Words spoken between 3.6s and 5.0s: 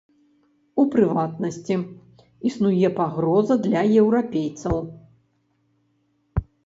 для еўрапейцаў.